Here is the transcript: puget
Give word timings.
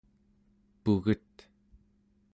puget 0.83 1.35